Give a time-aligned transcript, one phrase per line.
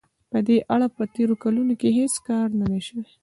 [0.31, 3.05] په دې اړه په تېرو کلونو کې هېڅ کار نه دی شوی.